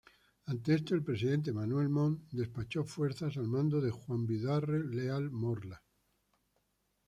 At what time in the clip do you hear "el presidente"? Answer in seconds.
0.95-1.53